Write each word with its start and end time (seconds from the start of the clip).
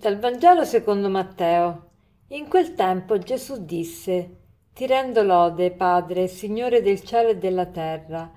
Dal 0.00 0.18
Vangelo 0.18 0.64
secondo 0.64 1.10
Matteo. 1.10 1.90
In 2.28 2.48
quel 2.48 2.74
tempo 2.74 3.18
Gesù 3.18 3.66
disse, 3.66 4.36
Ti 4.72 4.86
rendo 4.86 5.22
lode, 5.22 5.72
Padre, 5.72 6.26
Signore 6.26 6.80
del 6.80 7.02
cielo 7.02 7.28
e 7.28 7.36
della 7.36 7.66
terra, 7.66 8.32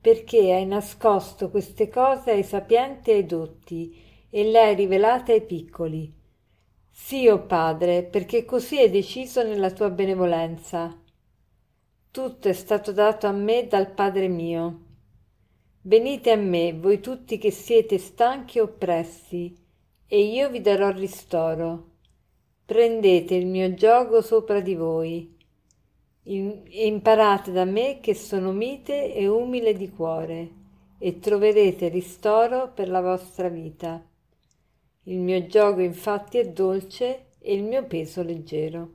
perché 0.00 0.52
hai 0.52 0.64
nascosto 0.64 1.50
queste 1.50 1.88
cose 1.88 2.30
ai 2.30 2.44
sapienti 2.44 3.10
e 3.10 3.14
ai 3.14 3.26
dotti, 3.26 4.00
e 4.30 4.44
le 4.44 4.60
hai 4.60 4.76
rivelate 4.76 5.32
ai 5.32 5.42
piccoli. 5.42 6.14
Sì, 6.88 7.26
o 7.26 7.34
oh 7.34 7.46
Padre, 7.46 8.04
perché 8.04 8.44
così 8.44 8.78
hai 8.78 8.88
deciso 8.88 9.42
nella 9.42 9.72
tua 9.72 9.90
benevolenza. 9.90 10.96
Tutto 12.12 12.48
è 12.48 12.52
stato 12.52 12.92
dato 12.92 13.26
a 13.26 13.32
me 13.32 13.66
dal 13.66 13.90
Padre 13.90 14.28
mio. 14.28 14.82
Venite 15.80 16.30
a 16.30 16.36
me, 16.36 16.74
voi 16.74 17.00
tutti 17.00 17.38
che 17.38 17.50
siete 17.50 17.98
stanchi 17.98 18.58
e 18.58 18.60
oppressi, 18.60 19.66
e 20.08 20.22
io 20.22 20.48
vi 20.48 20.62
darò 20.62 20.90
ristoro. 20.90 21.90
Prendete 22.64 23.34
il 23.34 23.46
mio 23.46 23.74
gioco 23.74 24.22
sopra 24.22 24.60
di 24.60 24.74
voi 24.74 25.36
e 26.22 26.86
imparate 26.86 27.52
da 27.52 27.64
me 27.64 28.00
che 28.00 28.14
sono 28.14 28.52
mite 28.52 29.14
e 29.14 29.26
umile 29.28 29.74
di 29.74 29.90
cuore 29.90 30.50
e 30.98 31.18
troverete 31.18 31.88
ristoro 31.88 32.72
per 32.72 32.88
la 32.88 33.02
vostra 33.02 33.48
vita. 33.48 34.02
Il 35.04 35.18
mio 35.18 35.46
gioco 35.46 35.80
infatti 35.80 36.38
è 36.38 36.48
dolce 36.48 37.26
e 37.38 37.54
il 37.54 37.62
mio 37.62 37.84
peso 37.84 38.22
leggero. 38.22 38.92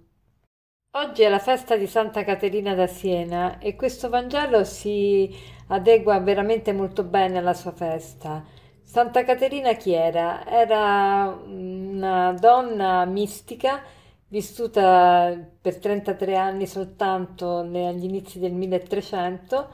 Oggi 0.95 1.23
è 1.23 1.29
la 1.29 1.39
festa 1.39 1.75
di 1.75 1.87
Santa 1.87 2.23
Caterina 2.23 2.75
da 2.75 2.85
Siena 2.85 3.57
e 3.57 3.75
questo 3.75 4.09
Vangelo 4.09 4.63
si 4.63 5.31
adegua 5.67 6.19
veramente 6.19 6.71
molto 6.71 7.03
bene 7.03 7.39
alla 7.39 7.55
sua 7.55 7.71
festa. 7.71 8.45
Santa 8.83 9.23
Caterina 9.23 9.73
chi 9.73 9.93
era? 9.93 10.45
Era 10.47 11.41
una 11.45 12.31
donna 12.39 13.05
mistica 13.05 13.81
vissuta 14.27 15.35
per 15.61 15.77
33 15.79 16.35
anni 16.35 16.67
soltanto 16.67 17.59
agli 17.59 18.03
inizi 18.03 18.39
del 18.39 18.51
1300 18.53 19.69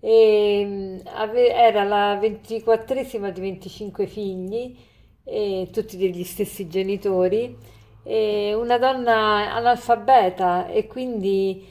e 0.00 0.64
mm, 0.66 0.98
era 1.34 1.84
la 1.84 2.16
ventiquattresima 2.20 3.30
di 3.30 3.40
25 3.40 4.06
figli, 4.06 4.76
tutti 5.70 5.96
degli 5.96 6.24
stessi 6.24 6.66
genitori, 6.68 7.56
una 8.04 8.78
donna 8.78 9.54
analfabeta 9.54 10.66
e 10.68 10.86
quindi 10.86 11.64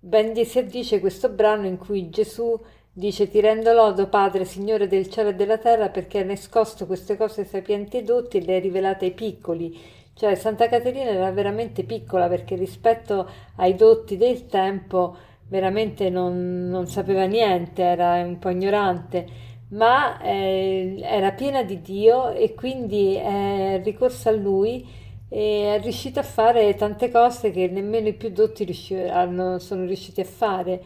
ben 0.00 0.34
si 0.44 0.58
addice 0.58 1.00
questo 1.00 1.28
brano 1.28 1.66
in 1.66 1.78
cui 1.78 2.10
Gesù 2.10 2.60
Dice 2.98 3.28
ti 3.28 3.38
rendo 3.38 3.72
lodo, 3.72 4.08
Padre, 4.08 4.44
Signore 4.44 4.88
del 4.88 5.08
cielo 5.08 5.28
e 5.28 5.34
della 5.36 5.58
terra, 5.58 5.88
perché 5.88 6.18
hai 6.18 6.24
nascosto 6.24 6.84
queste 6.84 7.16
cose 7.16 7.44
sapienti 7.44 7.98
e 7.98 8.02
dotti 8.02 8.38
e 8.38 8.44
le 8.44 8.54
hai 8.54 8.60
rivelate 8.60 9.04
ai 9.04 9.12
piccoli. 9.12 9.78
Cioè 10.14 10.34
Santa 10.34 10.66
Caterina 10.68 11.10
era 11.10 11.30
veramente 11.30 11.84
piccola 11.84 12.26
perché 12.26 12.56
rispetto 12.56 13.28
ai 13.54 13.76
dotti 13.76 14.16
del 14.16 14.48
tempo 14.48 15.16
veramente 15.46 16.10
non, 16.10 16.68
non 16.68 16.88
sapeva 16.88 17.24
niente, 17.26 17.84
era 17.84 18.14
un 18.24 18.40
po' 18.40 18.48
ignorante, 18.48 19.26
ma 19.68 20.20
eh, 20.20 20.98
era 21.00 21.30
piena 21.30 21.62
di 21.62 21.80
Dio 21.80 22.30
e 22.32 22.52
quindi 22.54 23.14
è 23.14 23.80
ricorsa 23.80 24.30
a 24.30 24.32
lui 24.32 24.84
e 25.28 25.76
è 25.76 25.80
riuscita 25.80 26.18
a 26.18 26.24
fare 26.24 26.74
tante 26.74 27.12
cose 27.12 27.52
che 27.52 27.68
nemmeno 27.68 28.08
i 28.08 28.14
più 28.14 28.30
dotti 28.30 28.64
riusci- 28.64 28.94
hanno, 28.96 29.60
sono 29.60 29.84
riusciti 29.84 30.20
a 30.20 30.24
fare 30.24 30.82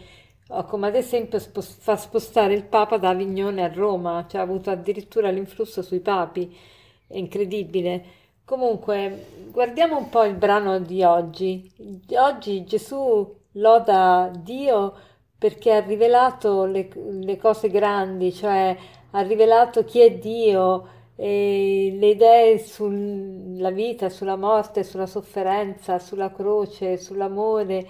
come 0.66 0.88
ad 0.88 0.94
esempio 0.94 1.38
spost- 1.38 1.80
far 1.80 1.98
spostare 1.98 2.54
il 2.54 2.64
Papa 2.64 2.98
da 2.98 3.10
Avignone 3.10 3.64
a 3.64 3.72
Roma, 3.72 4.26
cioè 4.28 4.40
ha 4.40 4.44
avuto 4.44 4.70
addirittura 4.70 5.30
l'influsso 5.30 5.82
sui 5.82 6.00
papi, 6.00 6.54
è 7.06 7.16
incredibile. 7.16 8.04
Comunque, 8.44 9.26
guardiamo 9.50 9.96
un 9.96 10.08
po' 10.08 10.24
il 10.24 10.34
brano 10.34 10.78
di 10.78 11.02
oggi. 11.02 11.70
Oggi 12.10 12.64
Gesù 12.64 13.40
loda 13.52 14.30
Dio 14.34 14.94
perché 15.38 15.72
ha 15.72 15.80
rivelato 15.80 16.64
le, 16.64 16.88
le 16.94 17.36
cose 17.36 17.68
grandi, 17.68 18.32
cioè 18.32 18.76
ha 19.10 19.20
rivelato 19.22 19.84
chi 19.84 20.00
è 20.00 20.12
Dio, 20.18 20.86
e 21.16 21.94
le 21.98 22.06
idee 22.08 22.58
sulla 22.58 23.70
vita, 23.70 24.08
sulla 24.08 24.36
morte, 24.36 24.82
sulla 24.82 25.06
sofferenza, 25.06 25.98
sulla 25.98 26.32
croce, 26.32 26.96
sull'amore 26.96 27.86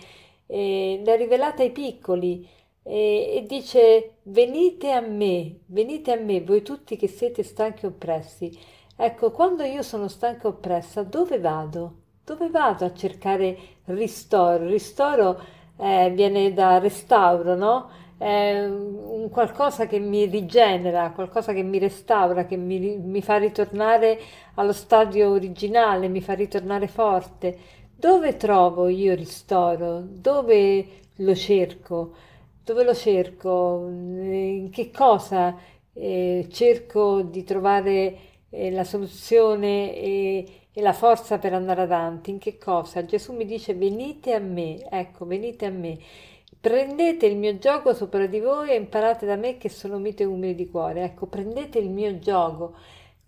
eh, 0.46 1.02
l'ha 1.04 1.16
rivelata 1.16 1.62
ai 1.62 1.70
piccoli 1.70 2.46
eh, 2.82 3.34
e 3.36 3.44
dice 3.46 4.16
venite 4.24 4.90
a 4.92 5.00
me, 5.00 5.60
venite 5.66 6.12
a 6.12 6.16
me 6.16 6.40
voi 6.42 6.62
tutti 6.62 6.96
che 6.96 7.08
siete 7.08 7.42
stanchi 7.42 7.84
e 7.84 7.88
oppressi. 7.88 8.58
Ecco, 8.96 9.30
quando 9.30 9.62
io 9.64 9.82
sono 9.82 10.08
stanca 10.08 10.44
e 10.44 10.50
oppressa, 10.50 11.02
dove 11.02 11.38
vado? 11.38 11.94
Dove 12.24 12.50
vado 12.50 12.84
a 12.84 12.94
cercare 12.94 13.58
ristoro? 13.86 14.66
Ristoro 14.66 15.40
eh, 15.78 16.10
viene 16.14 16.52
da 16.52 16.78
restauro, 16.78 17.54
no? 17.56 18.00
Un 18.24 19.28
qualcosa 19.30 19.86
che 19.86 19.98
mi 19.98 20.26
rigenera, 20.26 21.10
qualcosa 21.10 21.52
che 21.52 21.64
mi 21.64 21.78
restaura, 21.78 22.46
che 22.46 22.56
mi, 22.56 22.78
mi 22.98 23.20
fa 23.20 23.36
ritornare 23.38 24.16
allo 24.54 24.72
stadio 24.72 25.30
originale, 25.30 26.06
mi 26.06 26.20
fa 26.20 26.34
ritornare 26.34 26.86
forte. 26.86 27.58
Dove 28.02 28.36
trovo 28.36 28.88
io 28.88 29.14
ristoro? 29.14 30.00
Dove 30.04 30.86
lo 31.18 31.36
cerco? 31.36 32.12
Dove 32.64 32.82
lo 32.82 32.94
cerco? 32.94 33.86
In 33.88 34.70
che 34.72 34.90
cosa 34.90 35.56
eh, 35.92 36.48
cerco 36.50 37.22
di 37.22 37.44
trovare 37.44 38.16
eh, 38.50 38.72
la 38.72 38.82
soluzione 38.82 39.94
e, 39.94 40.46
e 40.72 40.80
la 40.82 40.92
forza 40.92 41.38
per 41.38 41.52
andare 41.54 41.82
avanti? 41.82 42.30
In 42.30 42.38
che 42.38 42.58
cosa? 42.58 43.04
Gesù 43.04 43.34
mi 43.34 43.44
dice 43.44 43.74
venite 43.74 44.34
a 44.34 44.40
me, 44.40 44.84
ecco, 44.90 45.24
venite 45.24 45.66
a 45.66 45.70
me. 45.70 45.96
Prendete 46.60 47.26
il 47.26 47.36
mio 47.36 47.56
gioco 47.58 47.94
sopra 47.94 48.26
di 48.26 48.40
voi 48.40 48.70
e 48.70 48.74
imparate 48.76 49.26
da 49.26 49.36
me 49.36 49.58
che 49.58 49.68
sono 49.68 49.98
mite 49.98 50.24
e 50.24 50.26
umile 50.26 50.54
di 50.56 50.68
cuore. 50.68 51.04
Ecco, 51.04 51.26
prendete 51.26 51.78
il 51.78 51.90
mio 51.90 52.18
gioco. 52.18 52.74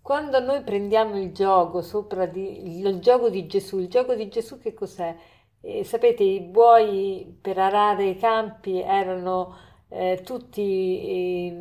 Quando 0.05 0.39
noi 0.39 0.61
prendiamo 0.61 1.17
il 1.19 1.31
gioco 1.31 1.81
sopra 1.81 2.27
di, 2.27 2.77
il 2.77 2.99
gioco 2.99 3.27
di 3.27 3.47
Gesù, 3.47 3.79
il 3.79 3.87
gioco 3.87 4.13
di 4.13 4.27
Gesù 4.27 4.59
che 4.59 4.71
cos'è? 4.75 5.15
Eh, 5.61 5.83
sapete, 5.83 6.21
i 6.21 6.41
buoi 6.41 7.35
per 7.41 7.57
arare 7.57 8.09
i 8.09 8.15
campi 8.15 8.79
erano 8.79 9.55
eh, 9.89 10.21
tutti 10.23 10.61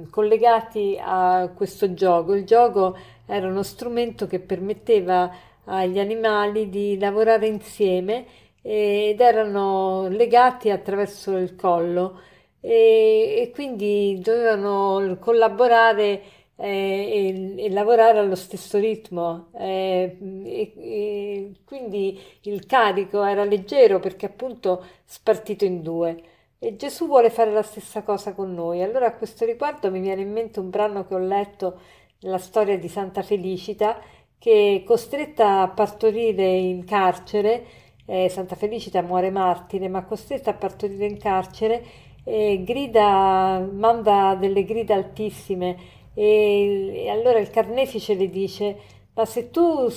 eh, 0.02 0.06
collegati 0.10 1.00
a 1.00 1.50
questo 1.56 1.94
gioco. 1.94 2.34
Il 2.34 2.44
gioco 2.44 2.94
era 3.24 3.48
uno 3.48 3.62
strumento 3.62 4.26
che 4.26 4.40
permetteva 4.40 5.34
agli 5.64 5.98
animali 5.98 6.68
di 6.68 6.98
lavorare 6.98 7.46
insieme 7.46 8.26
ed 8.60 9.22
erano 9.22 10.08
legati 10.08 10.68
attraverso 10.68 11.34
il 11.38 11.56
collo 11.56 12.20
e, 12.60 13.36
e 13.40 13.50
quindi 13.54 14.20
dovevano 14.22 15.16
collaborare 15.18 16.43
e, 16.56 17.54
e, 17.56 17.70
lavorare 17.70 18.18
allo 18.18 18.34
stesso 18.34 18.78
ritmo. 18.78 19.48
E, 19.52 20.16
e, 20.44 21.52
quindi 21.64 22.20
il 22.42 22.66
carico 22.66 23.22
era 23.24 23.44
leggero 23.44 23.98
perché 24.00 24.26
appunto 24.26 24.84
spartito 25.04 25.64
in 25.64 25.82
due. 25.82 26.22
E 26.58 26.76
Gesù 26.76 27.06
vuole 27.06 27.30
fare 27.30 27.52
la 27.52 27.62
stessa 27.62 28.02
cosa 28.02 28.32
con 28.32 28.54
noi. 28.54 28.82
Allora 28.82 29.06
a 29.06 29.14
questo 29.14 29.44
riguardo 29.44 29.90
mi 29.90 30.00
viene 30.00 30.22
in 30.22 30.32
mente 30.32 30.60
un 30.60 30.70
brano 30.70 31.06
che 31.06 31.14
ho 31.14 31.18
letto 31.18 31.78
nella 32.20 32.38
storia 32.38 32.78
di 32.78 32.88
Santa 32.88 33.22
Felicita 33.22 34.00
che 34.38 34.82
costretta 34.86 35.62
a 35.62 35.68
partorire 35.68 36.46
in 36.46 36.84
carcere, 36.84 37.64
eh, 38.06 38.28
Santa 38.28 38.56
Felicita 38.56 39.00
muore 39.02 39.30
martire, 39.30 39.88
ma 39.88 40.04
costretta 40.04 40.50
a 40.50 40.54
partorire 40.54 41.06
in 41.06 41.18
carcere, 41.18 41.82
eh, 42.24 42.62
grida, 42.62 43.66
manda 43.72 44.36
delle 44.38 44.64
grida 44.64 44.94
altissime 44.94 45.76
e, 46.14 47.04
e 47.04 47.08
allora 47.08 47.38
il 47.38 47.50
carnefice 47.50 48.14
le 48.14 48.30
dice, 48.30 48.76
ma 49.14 49.24
se 49.24 49.50
tu 49.50 49.88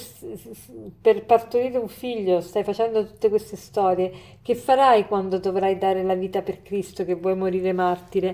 per 1.02 1.26
partorire 1.26 1.78
un 1.78 1.88
figlio 1.88 2.40
stai 2.42 2.64
facendo 2.64 3.06
tutte 3.06 3.30
queste 3.30 3.56
storie, 3.56 4.12
che 4.42 4.56
farai 4.56 5.08
quando 5.08 5.40
dovrai 5.40 5.78
dare 5.78 6.04
la 6.04 6.14
vita 6.16 6.42
per 6.42 6.62
Cristo 6.62 7.04
che 7.06 7.16
vuoi 7.16 7.36
morire 7.36 7.74
martire? 7.74 8.34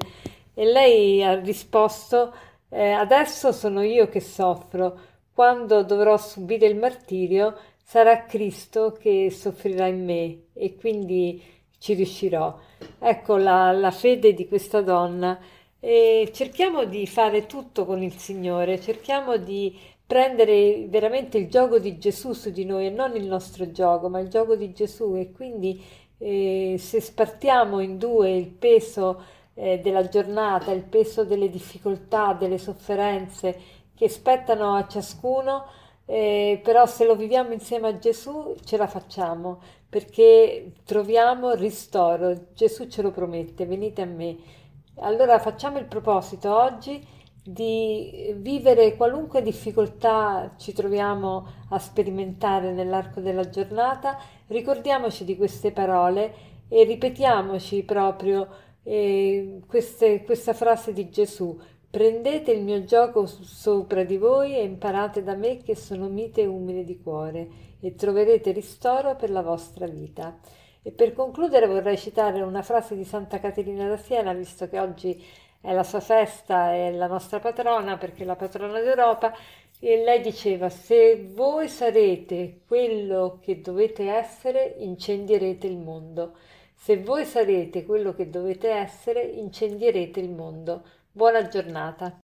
E 0.53 0.65
lei 0.65 1.23
ha 1.23 1.39
risposto, 1.39 2.33
eh, 2.69 2.91
adesso 2.91 3.51
sono 3.51 3.81
io 3.81 4.07
che 4.09 4.19
soffro, 4.19 4.99
quando 5.33 5.83
dovrò 5.83 6.17
subire 6.17 6.67
il 6.67 6.75
martirio 6.75 7.55
sarà 7.81 8.25
Cristo 8.25 8.91
che 8.91 9.29
soffrirà 9.31 9.87
in 9.87 10.03
me 10.03 10.43
e 10.53 10.75
quindi 10.75 11.41
ci 11.79 11.93
riuscirò. 11.93 12.57
Ecco 12.99 13.37
la, 13.37 13.71
la 13.71 13.91
fede 13.91 14.33
di 14.33 14.47
questa 14.47 14.81
donna 14.81 15.39
e 15.85 16.29
cerchiamo 16.31 16.85
di 16.85 17.05
fare 17.05 17.45
tutto 17.45 17.83
con 17.83 18.01
il 18.01 18.13
Signore, 18.13 18.79
cerchiamo 18.79 19.35
di 19.35 19.77
prendere 20.07 20.85
veramente 20.87 21.37
il 21.37 21.49
gioco 21.49 21.77
di 21.77 21.97
Gesù 21.97 22.31
su 22.31 22.51
di 22.51 22.63
noi 22.63 22.85
e 22.85 22.89
non 22.89 23.17
il 23.17 23.25
nostro 23.25 23.69
gioco, 23.69 24.07
ma 24.07 24.21
il 24.21 24.29
gioco 24.29 24.55
di 24.55 24.71
Gesù 24.71 25.17
e 25.17 25.33
quindi 25.33 25.83
eh, 26.19 26.77
se 26.79 27.01
spartiamo 27.01 27.81
in 27.81 27.97
due 27.97 28.31
il 28.31 28.47
peso 28.47 29.23
eh, 29.55 29.79
della 29.79 30.07
giornata, 30.07 30.71
il 30.71 30.83
peso 30.83 31.25
delle 31.25 31.49
difficoltà, 31.49 32.31
delle 32.31 32.57
sofferenze 32.59 33.59
che 33.93 34.07
spettano 34.07 34.75
a 34.75 34.87
ciascuno, 34.87 35.65
eh, 36.05 36.61
però 36.63 36.85
se 36.85 37.03
lo 37.05 37.17
viviamo 37.17 37.51
insieme 37.51 37.89
a 37.89 37.97
Gesù 37.97 38.55
ce 38.63 38.77
la 38.77 38.87
facciamo 38.87 39.59
perché 39.89 40.75
troviamo 40.85 41.51
ristoro. 41.55 42.53
Gesù 42.53 42.87
ce 42.87 43.01
lo 43.01 43.11
promette, 43.11 43.65
venite 43.65 44.01
a 44.01 44.05
me. 44.05 44.61
Allora 44.97 45.39
facciamo 45.39 45.79
il 45.79 45.85
proposito 45.85 46.55
oggi 46.55 47.03
di 47.43 48.33
vivere 48.37 48.95
qualunque 48.95 49.41
difficoltà 49.41 50.53
ci 50.57 50.71
troviamo 50.71 51.47
a 51.69 51.79
sperimentare 51.79 52.71
nell'arco 52.71 53.19
della 53.19 53.49
giornata, 53.49 54.17
ricordiamoci 54.47 55.25
di 55.25 55.35
queste 55.35 55.71
parole 55.71 56.33
e 56.69 56.83
ripetiamoci 56.83 57.83
proprio 57.83 58.47
eh, 58.83 59.59
queste, 59.67 60.23
questa 60.23 60.53
frase 60.53 60.93
di 60.93 61.09
Gesù. 61.09 61.59
Prendete 61.89 62.51
il 62.51 62.63
mio 62.63 62.83
gioco 62.85 63.25
sopra 63.25 64.03
di 64.03 64.17
voi 64.17 64.55
e 64.55 64.63
imparate 64.63 65.23
da 65.23 65.35
me 65.35 65.57
che 65.57 65.75
sono 65.75 66.07
mite 66.07 66.41
e 66.41 66.45
umile 66.45 66.83
di 66.83 67.01
cuore 67.01 67.47
e 67.81 67.95
troverete 67.95 68.51
ristoro 68.51 69.15
per 69.15 69.31
la 69.31 69.41
vostra 69.41 69.87
vita. 69.87 70.37
E 70.85 70.91
per 70.91 71.13
concludere 71.13 71.65
vorrei 71.65 71.97
citare 71.97 72.41
una 72.41 72.61
frase 72.61 72.95
di 72.95 73.05
Santa 73.05 73.39
Caterina 73.39 73.87
da 73.87 73.95
Siena, 73.95 74.33
visto 74.33 74.67
che 74.67 74.79
oggi 74.79 75.23
è 75.61 75.71
la 75.71 75.83
sua 75.83 76.01
festa, 76.01 76.73
è 76.73 76.91
la 76.91 77.07
nostra 77.07 77.39
patrona 77.39 77.97
perché 77.97 78.23
è 78.23 78.25
la 78.25 78.35
patrona 78.35 78.81
d'Europa, 78.81 79.33
e 79.79 80.03
lei 80.03 80.19
diceva 80.19 80.67
se 80.67 81.29
voi 81.33 81.69
sarete 81.69 82.59
quello 82.67 83.39
che 83.41 83.61
dovete 83.61 84.09
essere, 84.09 84.75
incendierete 84.79 85.67
il 85.67 85.77
mondo. 85.77 86.33
Se 86.73 86.97
voi 86.97 87.23
sarete 87.23 87.85
quello 87.85 88.13
che 88.13 88.29
dovete 88.29 88.69
essere, 88.69 89.21
incendierete 89.23 90.19
il 90.19 90.31
mondo. 90.31 90.83
Buona 91.09 91.47
giornata. 91.47 92.22